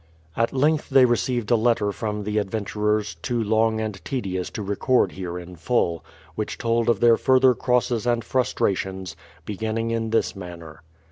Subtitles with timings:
[0.35, 5.11] At length they received a letter from the adventurers, too long and tedious to record
[5.11, 10.81] here in full, which told of their further crosses and frustrations, beginning in this manner.